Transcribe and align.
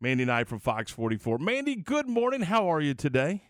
Mandy 0.00 0.26
Knight 0.26 0.46
from 0.46 0.60
Fox 0.60 0.90
44. 0.92 1.38
Mandy, 1.38 1.74
good 1.74 2.08
morning. 2.08 2.42
How 2.42 2.70
are 2.70 2.80
you 2.80 2.92
today? 2.92 3.44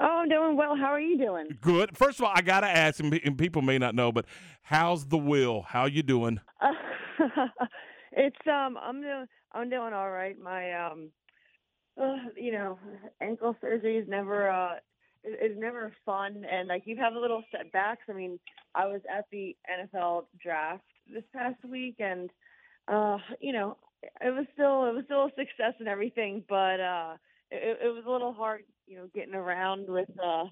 Oh, 0.00 0.18
I'm 0.22 0.28
doing 0.28 0.56
well. 0.56 0.76
How 0.76 0.86
are 0.86 1.00
you 1.00 1.16
doing? 1.16 1.46
Good. 1.60 1.96
First 1.96 2.18
of 2.18 2.24
all, 2.24 2.32
I 2.34 2.42
got 2.42 2.60
to 2.60 2.66
ask, 2.66 3.00
and 3.00 3.38
people 3.38 3.62
may 3.62 3.78
not 3.78 3.94
know, 3.94 4.10
but 4.10 4.26
how's 4.62 5.06
the 5.06 5.16
will? 5.16 5.62
How 5.62 5.86
you 5.86 6.02
doing? 6.02 6.40
Uh, 6.60 6.72
it's 8.12 8.36
um, 8.46 8.76
I'm 8.82 9.00
doing 9.00 9.26
I'm 9.52 9.70
doing 9.70 9.92
all 9.94 10.10
right. 10.10 10.36
My 10.38 10.72
um, 10.72 11.10
uh, 12.00 12.16
you 12.36 12.52
know, 12.52 12.78
ankle 13.22 13.56
surgery 13.60 13.96
is 13.96 14.08
never 14.08 14.50
uh, 14.50 14.74
is 15.24 15.56
never 15.56 15.92
fun, 16.04 16.44
and 16.50 16.68
like 16.68 16.82
you 16.84 16.96
have 16.96 17.14
a 17.14 17.18
little 17.18 17.42
setbacks. 17.50 18.02
I 18.10 18.12
mean, 18.12 18.38
I 18.74 18.86
was 18.86 19.00
at 19.10 19.24
the 19.30 19.56
NFL 19.70 20.24
draft 20.42 20.82
this 21.10 21.24
past 21.32 21.64
week, 21.64 21.96
and 22.00 22.28
uh, 22.88 23.16
you 23.40 23.52
know, 23.52 23.78
it 24.20 24.34
was 24.34 24.46
still 24.54 24.86
it 24.86 24.94
was 24.94 25.04
still 25.04 25.26
a 25.26 25.30
success 25.30 25.74
and 25.78 25.88
everything, 25.88 26.44
but 26.48 26.80
uh, 26.80 27.14
it, 27.50 27.78
it 27.84 27.94
was 27.94 28.04
a 28.06 28.10
little 28.10 28.32
hard, 28.32 28.62
you 28.86 28.96
know, 28.96 29.08
getting 29.14 29.34
around 29.34 29.88
with 29.88 30.10
uh, 30.22 30.44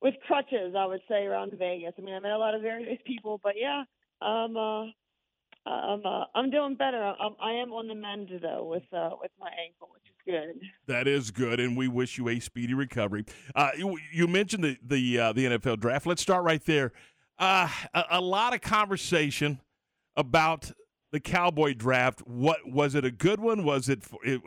with 0.00 0.14
crutches. 0.26 0.74
I 0.76 0.86
would 0.86 1.02
say 1.08 1.24
around 1.24 1.52
Vegas. 1.58 1.94
I 1.98 2.02
mean, 2.02 2.14
I 2.14 2.20
met 2.20 2.32
a 2.32 2.38
lot 2.38 2.54
of 2.54 2.62
very 2.62 2.84
nice 2.84 3.00
people, 3.06 3.40
but 3.42 3.54
yeah, 3.56 3.84
um, 4.20 4.56
uh, 4.56 4.86
I'm 5.66 6.04
uh, 6.04 6.24
I'm 6.34 6.50
doing 6.50 6.74
better. 6.74 7.14
I'm, 7.20 7.34
I 7.40 7.52
am 7.52 7.72
on 7.72 7.86
the 7.86 7.94
mend 7.94 8.30
though 8.42 8.64
with 8.64 8.82
uh, 8.92 9.10
with 9.20 9.30
my 9.38 9.50
ankle, 9.64 9.90
which 9.92 10.02
is 10.06 10.16
good. 10.26 10.68
That 10.86 11.06
is 11.06 11.30
good, 11.30 11.60
and 11.60 11.76
we 11.76 11.88
wish 11.88 12.18
you 12.18 12.28
a 12.28 12.40
speedy 12.40 12.74
recovery. 12.74 13.24
Uh, 13.54 13.70
you, 13.76 13.98
you, 14.12 14.26
mentioned 14.26 14.64
the 14.64 14.76
the 14.84 15.18
uh, 15.18 15.32
the 15.32 15.44
NFL 15.46 15.78
draft. 15.80 16.06
Let's 16.06 16.22
start 16.22 16.44
right 16.44 16.64
there. 16.64 16.92
Uh, 17.38 17.68
a, 17.94 18.04
a, 18.10 18.20
lot 18.20 18.54
of 18.54 18.60
conversation 18.60 19.60
about 20.16 20.70
the 21.12 21.20
Cowboy 21.20 21.74
draft. 21.74 22.20
What 22.26 22.68
was 22.68 22.96
it? 22.96 23.04
A 23.04 23.10
good 23.10 23.38
one? 23.38 23.64
Was 23.64 23.88
it? 23.88 24.02
For, 24.02 24.18
it 24.24 24.40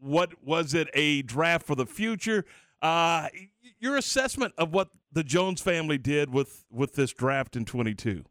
what 0.00 0.44
was 0.44 0.74
it? 0.74 0.88
A 0.92 1.22
draft 1.22 1.66
for 1.66 1.74
the 1.74 1.86
future? 1.86 2.44
Uh, 2.82 3.28
your 3.80 3.96
assessment 3.96 4.52
of 4.58 4.74
what 4.74 4.90
the 5.12 5.24
Jones 5.24 5.62
family 5.62 5.96
did 5.96 6.32
with 6.32 6.64
with 6.70 6.94
this 6.94 7.12
draft 7.12 7.56
in 7.56 7.64
twenty 7.64 7.94
two. 7.94 8.24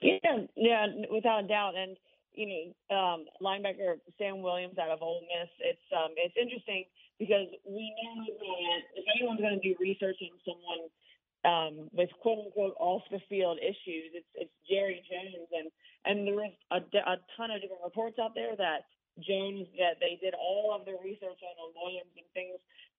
Yeah, 0.00 0.46
yeah, 0.56 0.86
without 1.10 1.44
a 1.44 1.48
doubt, 1.48 1.74
and 1.76 1.96
you 2.34 2.74
know, 2.90 2.96
um, 2.96 3.24
linebacker 3.42 3.96
Sam 4.18 4.42
Williams 4.42 4.78
out 4.78 4.90
of 4.90 5.02
Ole 5.02 5.22
Miss. 5.22 5.50
It's 5.60 5.86
um, 5.92 6.10
it's 6.16 6.34
interesting 6.40 6.84
because 7.18 7.46
we 7.64 7.94
know 8.02 8.24
that 8.26 8.80
if 8.96 9.04
anyone's 9.16 9.40
going 9.40 9.60
to 9.60 9.62
do 9.62 9.74
research 9.80 10.16
on 10.22 10.30
someone 10.44 10.90
um, 11.44 11.88
with 11.92 12.10
quote 12.20 12.46
unquote 12.46 12.74
off 12.80 13.02
the 13.10 13.20
field 13.28 13.58
issues, 13.60 14.12
it's 14.16 14.32
it's 14.34 14.56
Jerry 14.68 15.02
Jones, 15.06 15.48
and 15.52 15.68
and 16.04 16.26
there 16.26 16.44
is 16.44 16.56
a, 16.72 16.80
a 16.80 17.16
ton 17.36 17.50
of 17.50 17.60
different 17.60 17.84
reports 17.84 18.18
out 18.18 18.34
there 18.34 18.56
that 18.56 18.88
Jones 19.20 19.68
that 19.78 20.00
they 20.00 20.18
did 20.20 20.34
all 20.34 20.74
of 20.74 20.84
their 20.84 20.98
research 21.02 21.38
on 21.40 21.76
Williams 21.76 22.12
and 22.16 22.26
things 22.34 22.58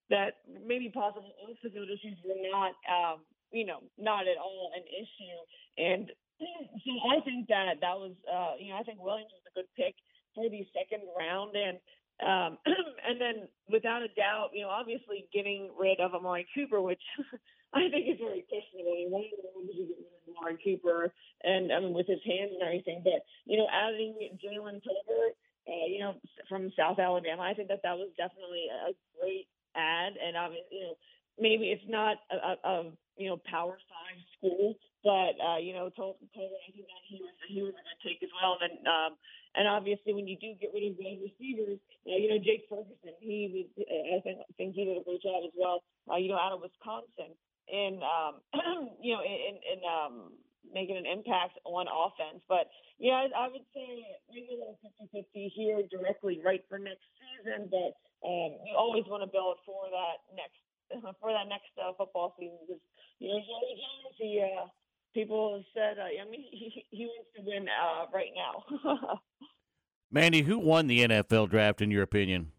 that 0.10 0.46
maybe 0.46 0.90
possible 0.94 1.34
off 1.42 1.58
the 1.64 1.70
field 1.70 1.90
issues 1.90 2.18
were 2.22 2.38
not 2.50 2.78
um, 2.86 3.26
you 3.52 3.66
know 3.66 3.82
not 3.98 4.30
at 4.30 4.38
all 4.38 4.72
an 4.78 4.86
issue, 4.86 5.40
and 5.78 6.12
so 6.86 6.92
I 7.12 7.22
think 7.24 7.48
that 7.48 7.80
that 7.82 7.96
was, 7.96 8.12
uh, 8.28 8.60
you 8.60 8.70
know, 8.70 8.78
I 8.80 8.84
think 8.84 9.02
Williams 9.02 9.32
was 9.32 9.48
a 9.48 9.56
good 9.56 9.70
pick 9.76 9.96
for 10.36 10.50
the 10.50 10.68
second 10.76 11.08
round, 11.18 11.56
and 11.56 11.78
um, 12.24 12.58
and 13.08 13.20
then 13.20 13.48
without 13.72 14.04
a 14.04 14.12
doubt, 14.16 14.50
you 14.54 14.64
know, 14.64 14.70
obviously 14.70 15.28
getting 15.34 15.72
rid 15.80 16.00
of 16.00 16.14
Amari 16.14 16.48
Cooper, 16.54 16.82
which 16.82 17.02
I 17.80 17.92
think 17.92 18.08
it's 18.08 18.24
very 18.24 18.48
questionable. 18.48 18.96
You 18.96 19.12
wonder 19.12 19.36
why 19.44 19.68
did 19.68 19.76
you 19.76 19.92
get 19.92 20.00
rid 20.00 20.16
of 20.16 20.32
Amari 20.32 20.58
Cooper, 20.64 21.12
and 21.44 21.76
I 21.76 21.84
mean 21.84 21.92
with 21.92 22.08
his 22.08 22.24
hands 22.24 22.56
and 22.56 22.64
everything, 22.64 23.04
but 23.04 23.28
you 23.44 23.60
know, 23.60 23.68
adding 23.68 24.16
Jalen 24.40 24.80
Tolbert, 24.80 25.36
uh, 25.68 25.88
you 25.92 26.00
know, 26.00 26.16
from 26.48 26.72
South 26.80 27.00
Alabama, 27.04 27.44
I 27.44 27.54
think 27.54 27.68
that 27.68 27.84
that 27.84 28.00
was 28.00 28.16
definitely 28.16 28.72
a 28.72 28.96
great 29.20 29.52
ad, 29.76 30.16
and 30.16 30.40
obviously, 30.40 30.72
you 30.72 30.84
know, 30.88 30.96
maybe 31.36 31.76
it's 31.76 31.84
not 31.92 32.16
a, 32.32 32.38
a, 32.40 32.52
a 32.64 32.76
you 33.20 33.28
know 33.28 33.44
Power 33.44 33.76
Five 33.92 34.20
school, 34.40 34.80
but 35.04 35.36
uh, 35.44 35.60
you 35.60 35.76
know, 35.76 35.92
told 35.92 36.16
I 36.24 36.32
think 36.32 36.88
that 36.88 37.04
he 37.12 37.20
was 37.20 37.36
he 37.52 37.60
was 37.60 37.76
a 37.76 37.84
good 37.84 38.00
take 38.08 38.24
as 38.24 38.32
well. 38.40 38.56
And 38.64 38.80
um, 38.88 39.20
and 39.60 39.68
obviously, 39.68 40.16
when 40.16 40.32
you 40.32 40.40
do 40.40 40.56
get 40.64 40.72
rid 40.72 40.88
of 40.92 40.96
wide 40.96 41.20
receivers, 41.20 41.80
uh, 42.08 42.16
you 42.16 42.32
know, 42.32 42.40
Jake 42.40 42.72
Ferguson, 42.72 43.20
he 43.20 43.52
was, 43.52 43.68
I 43.84 44.24
think 44.24 44.40
think 44.56 44.80
he 44.80 44.88
did 44.88 44.96
a 44.96 45.04
great 45.04 45.20
job 45.24 45.44
as 45.44 45.52
well. 45.60 45.84
Uh, 46.08 46.16
you 46.16 46.32
know, 46.32 46.40
out 46.40 46.56
of 46.56 46.64
Wisconsin, 46.64 47.36
and 47.72 48.02
um, 48.04 48.34
you 49.02 49.14
know, 49.14 49.22
in, 49.22 49.56
in 49.62 49.80
um, 49.86 50.32
making 50.74 50.98
an 50.98 51.06
impact 51.06 51.60
on 51.66 51.88
offense. 51.88 52.44
But 52.48 52.70
yeah, 53.00 53.26
I, 53.26 53.46
I 53.46 53.48
would 53.48 53.66
say 53.74 54.06
maybe 54.30 54.56
a 54.56 54.60
little 54.60 54.80
50-50 54.84 55.52
here 55.56 55.82
directly 55.90 56.42
right 56.44 56.64
for 56.70 56.80
next 56.80 57.06
season. 57.18 57.70
But 57.70 57.96
um, 58.26 58.58
you 58.66 58.76
always 58.78 59.06
want 59.08 59.24
to 59.24 59.30
build 59.30 59.58
for 59.66 59.86
that 59.92 60.26
next 60.36 60.62
for 61.22 61.32
that 61.32 61.48
next 61.50 61.74
uh, 61.82 61.94
football 61.98 62.36
season 62.40 62.58
because 62.68 62.82
you 63.20 63.30
know 63.30 63.40
Jerry 63.40 63.74
Jones, 63.78 64.16
he 64.18 64.42
uh, 64.42 64.68
people 65.14 65.56
have 65.56 65.66
said, 65.74 65.98
uh, 65.98 66.06
I 66.06 66.30
mean, 66.30 66.44
he, 66.52 66.86
he 66.92 67.06
wants 67.06 67.30
to 67.36 67.42
win 67.42 67.68
uh, 67.70 68.06
right 68.14 68.32
now. 68.36 69.20
Mandy, 70.12 70.44
who 70.44 70.60
won 70.60 70.88
the 70.88 71.08
NFL 71.08 71.50
draft 71.50 71.82
in 71.82 71.90
your 71.90 72.04
opinion? 72.04 72.52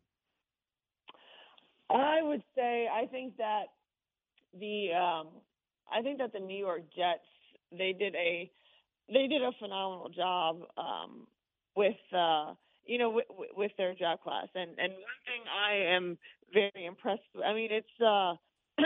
I 1.88 2.20
would 2.22 2.42
say 2.56 2.88
I 2.92 3.06
think 3.06 3.36
that 3.36 3.66
the 4.58 4.92
um, 4.92 5.28
I 5.92 6.02
think 6.02 6.18
that 6.18 6.32
the 6.32 6.40
New 6.40 6.58
York 6.58 6.82
Jets 6.94 7.26
they 7.72 7.92
did 7.92 8.14
a 8.14 8.50
they 9.08 9.26
did 9.26 9.42
a 9.42 9.52
phenomenal 9.58 10.08
job 10.08 10.62
um, 10.76 11.26
with 11.74 11.96
uh, 12.16 12.54
you 12.86 12.98
know, 12.98 13.10
with, 13.10 13.26
with 13.56 13.72
their 13.76 13.94
draft 13.94 14.22
class. 14.22 14.46
And 14.54 14.70
and 14.78 14.92
one 14.92 15.20
thing 15.26 15.42
I 15.50 15.94
am 15.94 16.18
very 16.52 16.86
impressed 16.86 17.22
with, 17.34 17.44
I 17.44 17.52
mean, 17.52 17.70
it's 17.70 18.00
uh, 18.00 18.34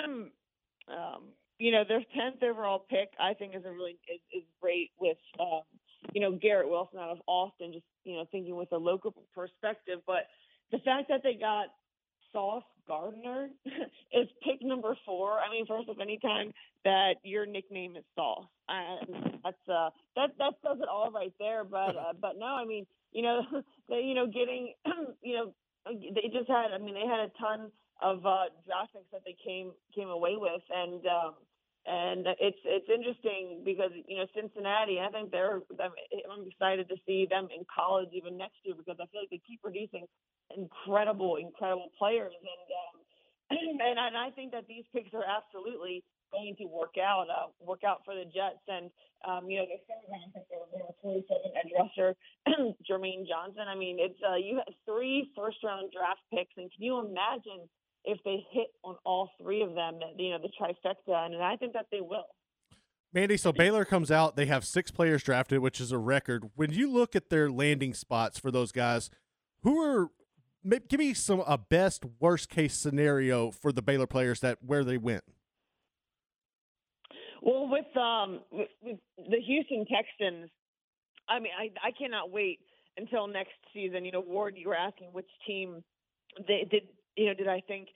um, 0.91 1.23
you 1.59 1.73
know, 1.73 1.85
their 1.87 2.03
tenth 2.15 2.43
overall 2.43 2.85
pick, 2.89 3.11
I 3.21 3.35
think, 3.35 3.55
is 3.55 3.65
a 3.65 3.71
really 3.71 3.99
is, 4.13 4.21
is 4.33 4.45
great 4.61 4.91
with 4.99 5.19
um, 5.39 5.63
you 6.13 6.21
know 6.21 6.33
Garrett 6.33 6.69
Wilson 6.69 6.99
out 6.99 7.11
of 7.11 7.19
Austin. 7.27 7.73
Just 7.73 7.85
you 8.05 8.17
know, 8.17 8.25
thinking 8.33 8.57
with 8.57 8.73
a 8.73 8.79
local 8.79 9.15
perspective, 9.35 10.01
but 10.07 10.27
the 10.73 10.79
fact 10.79 11.09
that 11.09 11.21
they 11.23 11.35
got 11.35 11.67
Sauce 12.33 12.65
Gardner 12.87 13.49
is 14.13 14.29
pick 14.43 14.63
number 14.63 14.97
four. 15.07 15.39
I 15.39 15.51
mean, 15.51 15.67
first 15.67 15.89
of 15.89 16.01
any 16.01 16.19
time 16.19 16.53
that 16.85 17.15
your 17.23 17.47
nickname 17.47 17.97
is 17.97 18.05
Sauce, 18.15 18.47
uh, 18.69 19.05
that's 19.45 19.69
uh, 19.69 19.91
that 20.17 20.31
that 20.39 20.55
says 20.63 20.79
it 20.81 20.89
all 20.89 21.11
right 21.11 21.33
there. 21.39 21.65
But 21.65 21.97
uh, 21.97 22.13
but 22.21 22.33
no, 22.39 22.47
I 22.47 22.65
mean, 22.65 22.87
you 23.13 23.23
know, 23.23 23.43
they, 23.89 24.01
you 24.01 24.15
know, 24.15 24.27
getting, 24.27 24.75
you 25.23 25.35
know, 25.35 25.53
they 25.87 26.29
just 26.33 26.49
had. 26.49 26.73
I 26.75 26.79
mean, 26.79 26.95
they 26.95 27.07
had 27.07 27.21
a 27.21 27.31
ton 27.41 27.71
of 28.03 28.25
uh, 28.27 28.51
draft 28.67 28.93
picks 28.95 29.11
that 29.13 29.23
they 29.25 29.37
came 29.45 29.73
came 29.95 30.09
away 30.09 30.35
with, 30.37 30.63
and 30.71 31.05
um, 31.07 31.35
and 31.91 32.23
it's 32.39 32.63
it's 32.63 32.87
interesting 32.87 33.67
because 33.67 33.91
you 34.07 34.19
know 34.19 34.27
Cincinnati. 34.31 35.03
I 35.03 35.11
think 35.11 35.35
they're. 35.35 35.59
I'm 35.59 36.47
excited 36.47 36.89
to 36.89 36.97
see 37.07 37.27
them 37.27 37.49
in 37.51 37.67
college 37.67 38.11
even 38.15 38.39
next 38.39 38.63
year 38.63 38.79
because 38.79 39.03
I 39.03 39.11
feel 39.11 39.27
like 39.27 39.35
they 39.35 39.43
keep 39.43 39.61
producing 39.63 40.07
incredible, 40.55 41.37
incredible 41.37 41.91
players, 41.99 42.31
and 42.39 42.67
um, 42.79 42.95
and, 43.83 43.99
and 43.99 44.17
I 44.17 44.31
think 44.31 44.53
that 44.53 44.71
these 44.71 44.85
picks 44.95 45.11
are 45.15 45.27
absolutely 45.27 46.05
going 46.31 46.55
to 46.63 46.67
work 46.71 46.95
out, 46.95 47.27
uh, 47.27 47.51
work 47.59 47.83
out 47.83 48.07
for 48.07 48.15
the 48.15 48.23
Jets. 48.23 48.63
And 48.71 48.95
um, 49.27 49.51
you 49.51 49.59
know, 49.59 49.67
the 49.67 49.83
third 49.91 50.07
round 50.07 50.31
pick, 50.31 50.47
they 50.47 50.63
were 50.63 50.95
27 51.03 51.27
edge 51.59 51.75
rusher, 51.75 52.15
Jermaine 52.87 53.27
Johnson. 53.27 53.67
I 53.67 53.75
mean, 53.75 53.99
it's 53.99 54.19
uh, 54.23 54.39
you 54.39 54.63
have 54.63 54.75
three 54.87 55.35
first 55.35 55.59
round 55.67 55.91
draft 55.91 56.23
picks, 56.31 56.55
and 56.55 56.71
can 56.71 56.87
you 56.87 57.03
imagine 57.03 57.67
if 58.05 58.19
they 58.25 58.45
hit 58.51 58.69
on 58.85 58.97
all 59.05 59.31
three 59.41 59.63
of 59.63 59.75
them? 59.75 59.99
You 60.17 60.31
know, 60.31 60.39
the 60.39 60.51
trifecta, 60.61 61.27
and 61.27 61.43
I 61.43 61.57
think 61.57 61.73
that 61.75 61.87
they 61.91 62.01
will. 62.01 62.27
Mandy, 63.13 63.37
so 63.37 63.53
Baylor 63.53 63.85
comes 63.85 64.13
out, 64.13 64.37
they 64.37 64.47
have 64.47 64.65
six 64.65 64.93
players 64.93 65.25
drafted, 65.25 65.59
which 65.59 65.81
is 65.81 65.91
a 65.91 65.99
record. 65.99 66.51
When 66.55 66.73
you 66.73 66.89
look 66.91 67.17
at 67.17 67.29
their 67.29 67.51
landing 67.51 67.93
spots 67.93 68.39
for 68.39 68.53
those 68.53 68.71
guys, 68.71 69.11
who 69.63 69.81
are 69.81 70.09
give 70.69 70.99
me 71.01 71.15
some 71.15 71.43
a 71.47 71.59
best 71.59 72.05
worst 72.21 72.49
case 72.49 72.75
scenario 72.75 73.51
for 73.51 73.73
the 73.73 73.83
Baylor 73.83 74.07
players 74.07 74.41
that 74.41 74.59
where 74.65 74.85
they 74.85 74.99
went. 74.99 75.25
Well, 77.43 77.69
with 77.69 77.97
um 77.97 78.41
with, 78.53 78.69
with 78.83 78.99
the 79.17 79.41
Houston 79.41 79.87
Texans, 79.87 80.51
I 81.29 81.41
mean, 81.41 81.53
I 81.59 81.71
I 81.89 81.91
cannot 81.93 82.31
wait 82.31 82.61
until 82.97 83.27
next 83.27 83.55
season. 83.73 84.05
You 84.05 84.13
know, 84.13 84.21
Ward, 84.21 84.55
you 84.57 84.69
were 84.69 84.77
asking 84.77 85.09
which 85.13 85.29
team 85.47 85.83
they 86.47 86.67
did. 86.71 86.83
You 87.17 87.27
know, 87.27 87.35
did 87.35 87.49
I 87.49 87.63
think 87.67 87.89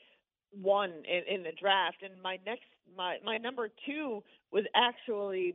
one 0.50 0.90
in, 0.90 1.36
in 1.36 1.42
the 1.42 1.52
draft? 1.58 2.02
And 2.02 2.20
my 2.22 2.38
next 2.44 2.66
my 2.96 3.18
my 3.24 3.38
number 3.38 3.68
two 3.86 4.22
was 4.52 4.64
actually 4.74 5.54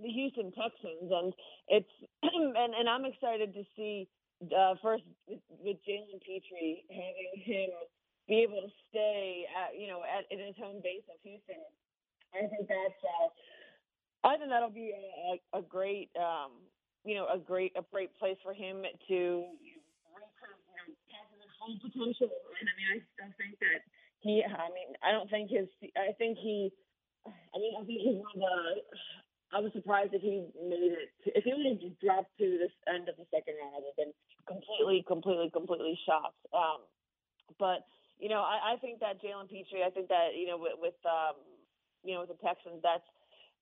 the 0.00 0.08
Houston 0.08 0.52
Texans, 0.52 1.10
and 1.10 1.32
it's 1.68 1.94
and 2.22 2.74
and 2.74 2.88
I'm 2.88 3.04
excited 3.04 3.54
to 3.54 3.64
see 3.76 4.08
uh, 4.56 4.74
first 4.82 5.04
with, 5.26 5.40
with 5.60 5.76
Jalen 5.88 6.22
Pitre 6.22 6.82
having 6.90 7.32
him 7.34 7.70
be 8.28 8.42
able 8.42 8.60
to 8.60 8.72
stay 8.90 9.44
at 9.56 9.78
you 9.78 9.88
know 9.88 10.02
at 10.04 10.24
in 10.30 10.44
his 10.44 10.56
home 10.56 10.80
base 10.82 11.06
of 11.08 11.18
Houston 11.22 11.64
I 12.34 12.46
think 12.46 12.68
that's 12.68 13.00
uh, 13.02 13.28
I 14.28 14.36
think 14.36 14.50
that'll 14.50 14.70
be 14.70 14.92
a, 14.92 15.58
a 15.58 15.62
great 15.62 16.10
um, 16.18 16.52
you 17.04 17.14
know 17.14 17.26
a 17.32 17.38
great 17.38 17.72
a 17.76 17.82
great 17.90 18.16
place 18.18 18.36
for 18.42 18.52
him 18.52 18.82
to 19.08 19.44
full 21.68 21.76
potential. 21.84 22.32
And 22.32 22.64
I 22.64 22.72
mean, 22.80 22.88
I 22.88 22.98
still 23.12 23.32
think 23.36 23.60
that 23.60 23.84
he. 24.24 24.40
I 24.40 24.72
mean, 24.72 24.96
I 25.04 25.12
don't 25.12 25.28
think 25.28 25.52
his. 25.52 25.68
I 25.92 26.16
think 26.16 26.40
he. 26.40 26.72
I 27.28 27.56
mean, 27.60 27.76
I 27.76 27.84
think 27.84 28.00
he's 28.00 28.16
one 28.16 28.32
of 28.32 28.40
the. 28.40 28.80
I 29.48 29.60
was 29.60 29.72
surprised 29.72 30.12
if 30.12 30.20
he 30.24 30.48
made 30.56 30.96
it. 30.96 31.12
If 31.24 31.44
he 31.44 31.52
would 31.52 31.68
have 31.68 31.80
dropped 32.00 32.32
to 32.40 32.46
this 32.56 32.72
end 32.88 33.08
of 33.08 33.16
the 33.16 33.28
second 33.32 33.60
round, 33.60 33.76
I 33.76 33.80
would 33.80 33.92
have 33.92 34.00
been 34.00 34.16
completely, 34.48 35.04
completely, 35.04 35.48
completely 35.52 35.96
shocked. 36.04 36.40
Um, 36.52 36.84
but 37.60 37.84
you 38.20 38.28
know, 38.28 38.40
I, 38.40 38.76
I 38.76 38.80
think 38.80 39.00
that 39.00 39.20
Jalen 39.20 39.48
Pitre, 39.48 39.84
I 39.84 39.92
think 39.92 40.08
that 40.08 40.36
you 40.36 40.48
know, 40.48 40.56
with, 40.56 40.76
with 40.80 40.98
um, 41.04 41.36
you 42.04 42.16
know, 42.16 42.24
with 42.24 42.32
the 42.32 42.40
Texans, 42.44 42.80
that's 42.80 43.04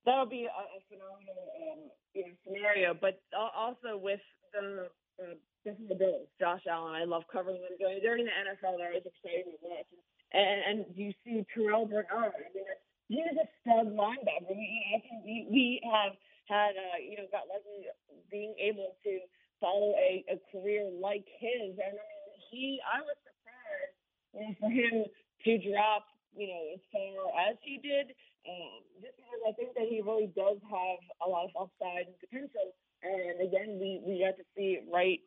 that'll 0.07 0.31
be 0.31 0.47
a, 0.47 0.55
a 0.55 0.81
phenomenal 0.91 1.43
um, 1.71 1.91
you 2.15 2.27
know, 2.27 2.35
scenario. 2.43 2.95
But 2.95 3.23
also 3.35 3.99
with 3.99 4.23
the 4.55 4.91
uh, 5.21 5.37
Buffalo 5.65 5.99
Bills, 5.99 6.29
Josh 6.39 6.63
Allen, 6.71 6.95
I 6.95 7.05
love 7.05 7.25
covering 7.33 7.61
them. 7.63 7.75
Going 7.79 8.01
during 8.01 8.25
the 8.25 8.35
NFL, 8.35 8.79
they're 8.79 8.95
always 8.95 9.07
exciting 9.07 9.51
to 9.51 9.59
watch. 9.63 9.91
And, 10.33 10.59
and 10.67 10.79
you 10.95 11.13
see 11.25 11.45
Terrell 11.55 11.87
Bernard. 11.87 12.35
I 12.35 12.49
mean, 12.55 12.67
he's 13.09 13.39
a 13.39 13.47
stud 13.63 13.91
linebacker. 13.95 14.51
We, 14.51 15.03
we, 15.25 15.37
we 15.51 15.67
have 15.87 16.15
had, 16.47 16.79
uh, 16.79 16.99
you 17.03 17.19
know, 17.19 17.27
got 17.31 17.51
lucky 17.51 17.91
being 18.31 18.55
able 18.59 18.95
to 19.05 19.13
follow 19.61 19.95
a, 19.99 20.25
a 20.31 20.37
career 20.53 20.87
like 20.91 21.25
his. 21.39 21.75
And 21.79 21.95
I 21.99 22.05
mean, 22.07 22.35
he, 22.51 22.79
I 22.87 23.03
was 23.03 23.17
surprised 23.27 23.97
you 24.35 24.41
know, 24.43 24.53
for 24.61 24.71
him 24.71 24.95
to 25.09 25.53
drop, 25.71 26.07
you 26.37 26.47
know, 26.47 26.63
as 26.75 26.83
far 26.93 27.51
as 27.51 27.57
he 27.63 27.79
did 27.79 28.15
um, 28.47 28.79
just 29.03 29.19
because 29.19 29.43
I 29.43 29.53
think 29.59 29.75
that 29.75 29.91
he 29.91 29.99
really 30.01 30.31
does 30.39 30.63
have 30.71 31.01
a 31.23 31.27
lot 31.27 31.51
of 31.51 31.53
upside 31.59 32.07
and 32.07 32.19
potential. 32.23 32.75
And 33.03 33.41
again, 33.49 33.79
we 33.81 34.01
we 34.07 34.21
got 34.21 34.37
to 34.37 34.45
see 34.57 34.79
it 34.79 34.85
right, 34.93 35.21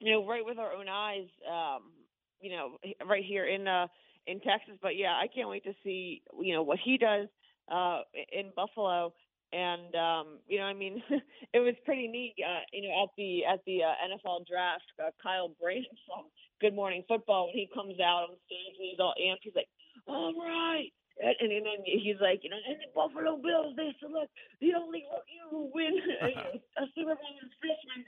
you 0.00 0.12
know, 0.12 0.26
right 0.26 0.44
with 0.44 0.58
our 0.58 0.72
own 0.72 0.88
eyes, 0.88 1.28
um, 1.50 1.92
you 2.40 2.50
know, 2.50 2.78
right 3.06 3.24
here 3.24 3.46
in 3.46 3.66
uh 3.66 3.86
in 4.26 4.40
Texas. 4.40 4.74
But 4.82 4.96
yeah, 4.96 5.12
I 5.12 5.26
can't 5.34 5.48
wait 5.48 5.64
to 5.64 5.74
see 5.82 6.22
you 6.40 6.54
know 6.54 6.62
what 6.62 6.78
he 6.84 6.98
does 6.98 7.28
uh 7.70 8.00
in 8.32 8.50
Buffalo. 8.54 9.12
And 9.52 9.94
um, 9.94 10.26
you 10.48 10.58
know, 10.58 10.64
I 10.64 10.74
mean, 10.74 11.00
it 11.54 11.60
was 11.60 11.74
pretty 11.84 12.08
neat. 12.08 12.34
Uh, 12.42 12.66
you 12.72 12.88
know, 12.88 13.04
at 13.04 13.10
the 13.16 13.44
at 13.44 13.60
the 13.66 13.84
uh, 13.84 13.94
NFL 14.02 14.46
draft, 14.48 14.82
uh, 14.98 15.10
Kyle 15.22 15.54
Brandt 15.60 15.86
from 16.06 16.26
Good 16.60 16.74
Morning 16.74 17.04
Football 17.06 17.46
when 17.46 17.54
he 17.54 17.70
comes 17.72 18.00
out 18.00 18.26
on 18.26 18.28
the 18.34 18.40
stage 18.46 18.74
and 18.78 18.88
he's 18.90 18.98
all 18.98 19.14
amped. 19.22 19.42
He's 19.42 19.54
like, 19.54 19.68
"All 20.08 20.34
right, 20.34 20.90
and, 21.20 21.34
and 21.40 21.66
then 21.66 21.80
he's 21.84 22.18
like, 22.20 22.42
you 22.42 22.50
know, 22.50 22.58
and 22.58 22.78
the 22.82 22.90
Buffalo 22.94 23.38
Bills, 23.38 23.74
they 23.76 23.94
select 24.02 24.30
the 24.60 24.74
only 24.74 25.06
rookie 25.06 25.42
who 25.50 25.70
win 25.74 25.94
a 26.78 26.84
Super 26.94 27.14
Bowl 27.14 27.34
as 27.38 27.52
freshman 27.62 28.02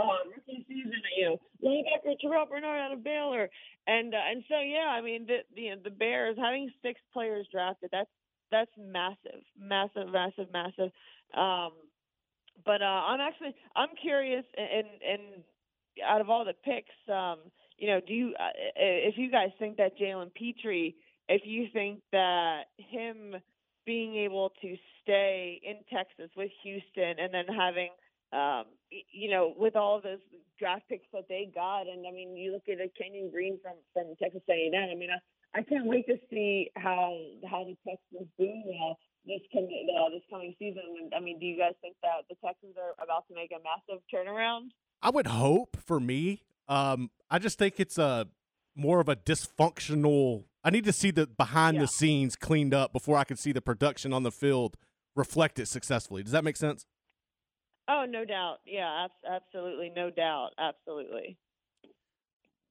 um, 0.00 0.32
rookie 0.36 0.64
season. 0.68 1.02
You 1.16 1.24
know, 1.24 1.36
linebacker 1.62 2.16
Terrell 2.20 2.46
Bernard 2.46 2.80
out 2.80 2.92
of 2.92 3.04
Baylor, 3.04 3.50
and 3.86 4.14
uh, 4.14 4.24
and 4.30 4.44
so 4.48 4.60
yeah, 4.60 4.88
I 4.88 5.00
mean 5.00 5.26
the 5.26 5.44
the 5.54 5.76
the 5.84 5.90
Bears 5.90 6.36
having 6.40 6.70
six 6.80 7.00
players 7.12 7.46
drafted. 7.52 7.90
That's 7.92 8.10
that's 8.50 8.72
massive, 8.78 9.44
massive, 9.58 10.08
massive, 10.08 10.48
massive. 10.52 10.90
Um, 11.36 11.72
but 12.64 12.80
uh, 12.80 13.02
I'm 13.12 13.20
actually 13.20 13.54
I'm 13.76 13.90
curious, 14.00 14.44
and 14.56 14.86
and 15.04 15.22
out 16.06 16.20
of 16.20 16.30
all 16.30 16.44
the 16.44 16.54
picks, 16.64 16.94
um, 17.12 17.38
you 17.76 17.88
know, 17.88 18.00
do 18.00 18.14
you 18.14 18.34
uh, 18.38 18.56
if 18.76 19.18
you 19.18 19.30
guys 19.30 19.50
think 19.58 19.76
that 19.76 19.98
Jalen 19.98 20.32
Pitre 20.34 20.94
if 21.32 21.42
you 21.44 21.66
think 21.72 22.00
that 22.12 22.64
him 22.76 23.36
being 23.84 24.16
able 24.16 24.52
to 24.62 24.76
stay 25.02 25.60
in 25.64 25.76
Texas 25.92 26.30
with 26.36 26.50
Houston 26.62 27.18
and 27.18 27.32
then 27.34 27.46
having 27.46 27.88
um, 28.32 28.64
you 29.12 29.30
know, 29.30 29.52
with 29.56 29.76
all 29.76 30.00
those 30.00 30.20
draft 30.58 30.88
picks 30.88 31.06
that 31.12 31.28
they 31.28 31.50
got, 31.54 31.82
and 31.82 32.06
I 32.06 32.10
mean, 32.10 32.34
you 32.34 32.52
look 32.52 32.64
at 32.68 32.80
a 32.80 32.88
Kenyon 32.96 33.30
Green 33.30 33.58
from 33.62 33.74
from 33.92 34.14
Texas 34.16 34.40
A&M. 34.48 34.72
I 34.74 34.94
mean, 34.94 35.10
I, 35.10 35.58
I 35.58 35.62
can't 35.62 35.84
wait 35.84 36.06
to 36.06 36.16
see 36.30 36.70
how 36.76 37.14
how 37.50 37.64
the 37.64 37.76
Texans 37.86 38.28
do 38.38 38.48
uh, 38.48 38.94
this 39.26 39.40
com- 39.52 39.64
uh, 39.68 40.08
this 40.10 40.22
coming 40.30 40.54
season. 40.58 41.10
I 41.14 41.20
mean, 41.20 41.38
do 41.38 41.46
you 41.46 41.58
guys 41.58 41.74
think 41.82 41.96
that 42.02 42.24
the 42.30 42.36
Texans 42.44 42.76
are 42.78 42.94
about 43.04 43.28
to 43.28 43.34
make 43.34 43.52
a 43.52 43.60
massive 43.62 44.02
turnaround? 44.12 44.70
I 45.02 45.10
would 45.10 45.26
hope 45.26 45.76
for 45.84 46.00
me. 46.00 46.42
Um, 46.68 47.10
I 47.30 47.38
just 47.38 47.58
think 47.58 47.78
it's 47.78 47.98
a 47.98 48.28
more 48.74 49.00
of 49.00 49.10
a 49.10 49.16
dysfunctional 49.16 50.44
I 50.64 50.70
need 50.70 50.84
to 50.84 50.92
see 50.92 51.10
the 51.10 51.26
behind 51.26 51.76
yeah. 51.76 51.82
the 51.82 51.88
scenes 51.88 52.36
cleaned 52.36 52.72
up 52.72 52.92
before 52.92 53.16
I 53.16 53.24
can 53.24 53.36
see 53.36 53.52
the 53.52 53.60
production 53.60 54.12
on 54.12 54.22
the 54.22 54.30
field 54.30 54.76
reflect 55.16 55.58
it 55.58 55.66
successfully. 55.66 56.22
Does 56.22 56.32
that 56.32 56.44
make 56.44 56.56
sense? 56.56 56.86
Oh, 57.88 58.06
no 58.08 58.24
doubt. 58.24 58.58
Yeah, 58.64 59.08
absolutely. 59.28 59.90
No 59.94 60.10
doubt. 60.10 60.50
Absolutely. 60.58 61.36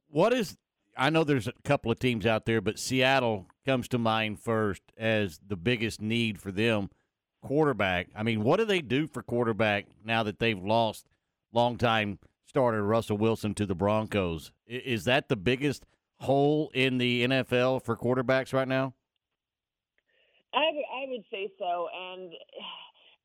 What 0.08 0.34
is, 0.34 0.58
I 0.98 1.10
know 1.10 1.24
there's 1.24 1.48
a 1.48 1.54
couple 1.64 1.92
of 1.92 2.00
teams 2.00 2.26
out 2.26 2.46
there, 2.46 2.62
but 2.62 2.80
Seattle 2.80 3.48
comes 3.66 3.88
to 3.90 3.98
mind 3.98 4.40
first 4.40 4.82
as 4.98 5.40
the 5.46 5.58
biggest 5.58 6.02
need 6.02 6.40
for 6.40 6.52
them 6.52 6.90
quarterback. 7.42 8.08
I 8.16 8.24
mean, 8.24 8.44
what 8.44 8.58
do 8.58 8.66
they 8.66 8.82
do 8.82 9.08
for 9.08 9.22
quarterback 9.22 9.88
now 10.04 10.24
that 10.24 10.40
they've 10.40 10.62
lost 10.62 11.08
longtime 11.52 12.20
starter 12.46 12.84
Russell 12.84 13.18
Wilson 13.18 13.54
to 13.56 13.66
the 13.66 13.76
Broncos? 13.76 14.52
Is 14.66 15.06
that 15.06 15.28
the 15.28 15.36
biggest 15.36 15.86
hole 16.22 16.72
in 16.74 16.98
the 16.98 17.26
NFL 17.26 17.84
for 17.84 17.98
quarterbacks 17.98 18.54
right 18.54 18.68
now? 18.68 18.94
I 20.54 20.68
I 20.68 21.08
would 21.08 21.24
say 21.32 21.52
so, 21.58 21.88
and 21.90 22.32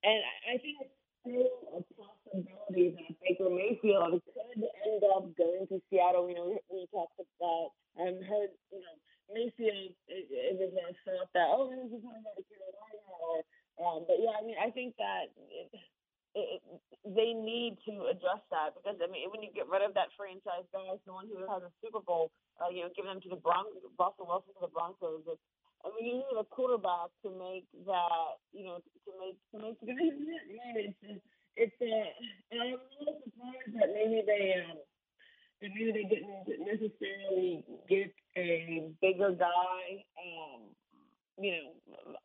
and 0.04 0.20
I 0.48 0.58
think 0.58 0.78
it's 0.80 0.96
still 1.20 1.50
a 1.74 1.82
possibility 1.92 2.94
that 2.94 3.16
Baker 3.20 3.50
Mayfield 3.50 4.22
could 4.22 4.62
end 4.62 5.02
up 5.14 5.26
going 5.36 5.66
to 5.68 5.82
Seattle. 5.90 6.28
You 6.28 6.34
know, 6.34 6.58
we, 6.70 6.86
talked 6.92 7.18
about 7.18 7.74
and 7.98 8.24
heard 8.24 8.54
you 8.70 8.80
know 8.80 8.94
Mayfield. 9.34 9.92
It, 10.08 10.26
it 10.30 10.54
was 10.56 10.72
a 10.72 10.94
thought 11.04 11.28
that 11.34 11.50
oh, 11.50 11.68
this 11.68 11.90
is 11.90 12.02
going 12.02 12.16
to 12.16 12.24
go 12.24 12.32
to 12.38 12.44
Carolina, 12.46 13.02
or 13.20 13.42
um, 13.82 14.04
but 14.06 14.16
yeah, 14.22 14.38
I 14.38 14.46
mean, 14.46 14.56
I 14.62 14.70
think 14.70 14.94
that. 14.96 15.34
It, 15.50 15.70
it, 16.36 16.60
they 17.08 17.32
need 17.32 17.80
to 17.88 18.12
address 18.12 18.44
that 18.52 18.76
because 18.76 19.00
I 19.00 19.08
mean, 19.08 19.32
when 19.32 19.40
you 19.40 19.48
get 19.56 19.72
rid 19.72 19.80
of 19.80 19.96
that 19.96 20.12
franchise 20.20 20.68
guy, 20.68 20.84
the 21.08 21.16
one 21.16 21.32
who 21.32 21.40
has 21.48 21.64
a 21.64 21.72
Super 21.80 22.04
Bowl, 22.04 22.28
uh, 22.60 22.68
you 22.68 22.84
know, 22.84 22.92
giving 22.92 23.08
them 23.08 23.24
to 23.24 23.32
the 23.32 23.40
Broncos, 23.40 23.80
Russell 23.96 24.28
Wilson 24.28 24.52
to 24.60 24.68
the 24.68 24.74
Broncos. 24.74 25.24
It's, 25.24 25.40
I 25.80 25.88
mean, 25.96 26.04
you 26.04 26.14
need 26.20 26.36
a 26.36 26.44
quarterback 26.44 27.08
to 27.24 27.32
make 27.32 27.64
that, 27.88 28.36
you 28.52 28.68
know, 28.68 28.84
to 28.84 29.10
make 29.16 29.40
to 29.48 29.56
make 29.56 29.80
it's 29.80 31.24
it's 31.56 31.78
a, 31.80 31.92
and 32.52 32.60
I'm 32.60 32.76
a 32.76 32.88
little 33.00 33.16
surprised 33.24 33.72
that 33.80 33.96
maybe 33.96 34.20
they 34.28 34.60
um 34.60 34.76
that 35.64 35.72
maybe 35.72 35.88
they 35.88 36.04
didn't 36.04 36.44
necessarily 36.68 37.64
get 37.88 38.12
a 38.36 38.92
bigger 39.00 39.32
guy, 39.32 40.04
um, 40.20 40.68
you 41.40 41.56
know, 41.56 41.66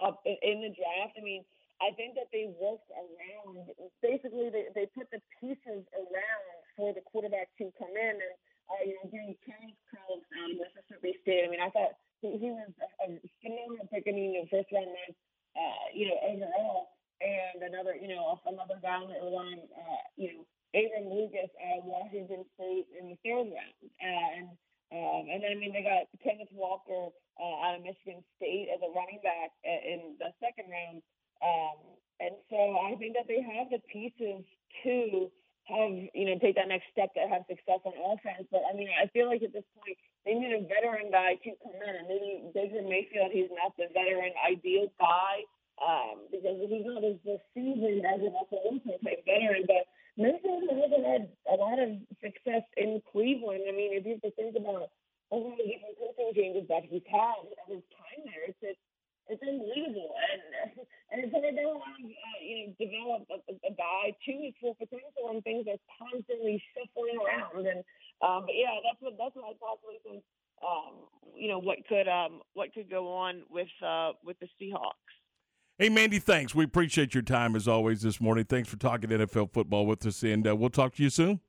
up 0.04 0.20
in, 0.28 0.36
in 0.44 0.68
the 0.68 0.76
draft. 0.76 1.16
I 1.16 1.24
mean 1.24 1.48
I 1.82 1.92
think 1.98 2.14
that 2.16 2.30
they 2.30 2.54
worked 2.62 2.88
around. 2.94 3.74
Basically, 4.06 4.54
they, 4.54 4.70
they 4.78 4.86
put 4.94 5.10
the 5.10 5.20
pieces 5.42 5.82
around 5.98 6.56
for 6.78 6.94
the 6.94 7.02
quarterback 7.02 7.50
to 7.58 7.74
come 7.76 7.92
in 7.98 8.16
and 8.22 8.36
uh, 8.70 8.82
you 8.86 8.96
know 9.02 9.10
getting 9.10 9.36
Terrence 9.44 9.82
Crows 9.90 10.22
out 10.38 10.54
of 10.54 10.62
Mississippi 10.62 11.18
State. 11.26 11.44
I 11.44 11.50
mean, 11.50 11.60
I 11.60 11.74
thought 11.74 11.98
he, 12.22 12.38
he 12.38 12.54
was 12.54 12.70
a, 13.02 13.18
phenomenal 13.42 13.90
pick. 13.90 14.06
I 14.06 14.14
mean, 14.14 14.38
first 14.48 14.70
round 14.72 14.94
uh, 15.56 15.86
you 15.94 16.08
know, 16.08 16.18
overall, 16.24 16.96
and 17.20 17.60
another, 17.64 17.96
you 17.96 18.08
know, 18.08 18.40
another 18.48 18.80
guy 18.82 18.98
on 18.98 19.12
the 19.12 19.20
line, 19.28 19.62
uh, 19.76 20.04
you 20.16 20.34
know, 20.34 20.42
Abraham 20.74 21.12
Lucas 21.12 21.52
of 21.52 21.84
Washington 21.84 22.48
State 22.56 22.88
in 22.96 23.12
the 23.12 23.18
third 23.20 23.52
round, 23.52 23.80
uh, 24.00 24.30
and 24.40 24.48
um, 24.92 25.24
and 25.28 25.44
then 25.44 25.52
I 25.52 25.60
mean 25.60 25.76
they 25.76 25.84
got 25.84 26.08
Kenneth 26.24 26.52
Walker 26.56 27.12
uh, 27.36 27.56
out 27.68 27.76
of 27.76 27.84
Michigan 27.84 28.24
State 28.40 28.72
as 28.72 28.80
a 28.80 28.92
running 28.96 29.20
back 29.20 29.52
uh, 29.68 29.82
in 29.84 30.16
the 30.20 30.32
second 30.40 30.72
round. 30.72 31.04
Um, 31.42 31.78
and 32.22 32.38
so 32.50 32.78
I 32.86 32.96
think 33.02 33.18
that 33.18 33.26
they 33.28 33.42
have 33.42 33.74
the 33.74 33.82
pieces 33.90 34.46
to 34.86 35.32
have, 35.66 35.94
you 36.14 36.26
know, 36.30 36.38
take 36.38 36.56
that 36.56 36.70
next 36.70 36.90
step 36.94 37.14
to 37.18 37.26
have 37.26 37.50
success 37.50 37.82
on 37.86 37.98
offense. 37.98 38.46
But 38.54 38.62
I 38.70 38.78
mean, 38.78 38.90
I 38.94 39.10
feel 39.10 39.26
like 39.26 39.42
at 39.42 39.54
this 39.54 39.66
point, 39.74 39.98
they 40.26 40.38
need 40.38 40.54
a 40.54 40.62
veteran 40.70 41.10
guy 41.10 41.42
to 41.42 41.50
come 41.66 41.78
in. 41.82 41.94
And 41.98 42.06
maybe 42.06 42.46
Baker 42.54 42.86
Mayfield, 42.86 43.34
he's 43.34 43.50
not 43.50 43.74
the 43.78 43.90
veteran 43.90 44.34
ideal 44.38 44.94
guy 45.02 45.46
um, 45.82 46.30
because 46.30 46.62
he's 46.62 46.86
not 46.86 47.02
as 47.02 47.18
seasoned 47.58 48.06
as 48.06 48.22
an 48.22 48.34
type 49.02 49.26
veteran. 49.26 49.66
But 49.66 49.90
Mayfield 50.18 50.70
hasn't 50.70 51.06
had 51.06 51.24
a 51.50 51.56
lot 51.58 51.82
of 51.82 51.98
success 52.22 52.66
in 52.78 53.02
Cleveland. 53.10 53.66
I 53.66 53.74
mean, 53.74 53.98
if 53.98 54.06
you 54.06 54.22
have 54.22 54.26
to 54.30 54.34
think 54.38 54.54
about 54.54 54.94
all 55.34 55.56
the 55.58 55.66
different 55.66 55.98
coaching 55.98 56.32
changes 56.36 56.68
that 56.70 56.86
he's 56.86 57.06
had 57.10 57.50
at 57.50 57.66
his 57.66 57.82
time 57.96 58.22
there, 58.30 58.46
it's, 58.46 58.62
it's 58.62 58.84
it's 59.32 59.44
unbelievable. 59.48 60.12
And 60.12 60.44
and 61.12 61.32
so 61.32 61.40
they 61.40 61.56
don't 61.56 61.80
want 61.80 61.96
to 62.04 62.08
uh, 62.12 62.40
you 62.44 62.56
know 62.60 62.68
develop 62.76 63.24
a, 63.32 63.40
a 63.64 63.74
guy 63.76 64.12
to 64.12 64.32
his 64.32 64.54
full 64.60 64.76
potential, 64.76 65.32
and 65.32 65.40
things 65.44 65.68
are 65.72 65.80
constantly 65.96 66.60
shuffling 66.76 67.16
around. 67.16 67.64
And 67.64 67.80
um, 68.20 68.44
but 68.44 68.56
yeah, 68.60 68.76
that's 69.52 69.62
what 69.62 69.78
that's 69.80 70.00
I 70.00 70.00
possibly 70.00 70.00
think. 70.04 70.24
Um, 70.62 71.08
you 71.36 71.48
know 71.50 71.60
what 71.60 71.78
could 71.88 72.08
um, 72.08 72.42
what 72.54 72.74
could 72.74 72.90
go 72.90 73.12
on 73.14 73.44
with 73.50 73.68
uh, 73.86 74.12
with 74.24 74.38
the 74.40 74.48
Seahawks. 74.62 75.12
Hey, 75.78 75.90
Mandy, 75.90 76.20
thanks. 76.20 76.54
We 76.54 76.64
appreciate 76.64 77.16
your 77.16 77.24
time 77.24 77.56
as 77.56 77.68
always 77.68 78.02
this 78.02 78.22
morning. 78.22 78.46
Thanks 78.46 78.70
for 78.70 78.78
talking 78.78 79.10
NFL 79.10 79.52
football 79.52 79.88
with 79.88 80.06
us, 80.06 80.22
and 80.22 80.48
uh, 80.48 80.56
we'll 80.56 80.70
talk 80.70 80.94
to 80.96 81.04
you 81.04 81.10
soon. 81.10 81.40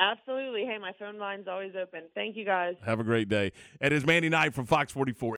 Absolutely. 0.00 0.64
Hey, 0.64 0.78
my 0.78 0.92
phone 0.98 1.18
line's 1.18 1.46
always 1.46 1.72
open. 1.80 2.04
Thank 2.14 2.34
you 2.34 2.46
guys. 2.46 2.74
Have 2.86 3.00
a 3.00 3.04
great 3.04 3.28
day. 3.28 3.52
It 3.82 3.92
is 3.92 4.06
Mandy 4.06 4.30
Knight 4.30 4.54
from 4.54 4.64
Fox 4.64 4.90
44. 4.92 5.28